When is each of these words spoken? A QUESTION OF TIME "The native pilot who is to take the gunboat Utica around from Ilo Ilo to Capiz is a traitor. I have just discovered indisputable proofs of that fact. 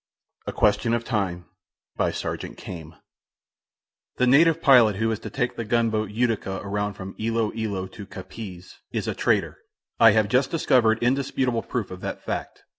A 0.47 0.51
QUESTION 0.51 0.95
OF 0.95 1.03
TIME 1.03 1.45
"The 1.99 2.41
native 4.25 4.59
pilot 4.59 4.95
who 4.95 5.11
is 5.11 5.19
to 5.19 5.29
take 5.29 5.55
the 5.55 5.63
gunboat 5.63 6.09
Utica 6.09 6.57
around 6.63 6.95
from 6.95 7.13
Ilo 7.21 7.51
Ilo 7.53 7.85
to 7.85 8.07
Capiz 8.07 8.77
is 8.91 9.07
a 9.07 9.13
traitor. 9.13 9.59
I 9.99 10.13
have 10.13 10.27
just 10.27 10.49
discovered 10.49 10.97
indisputable 11.03 11.61
proofs 11.61 11.91
of 11.91 12.01
that 12.01 12.19
fact. 12.23 12.63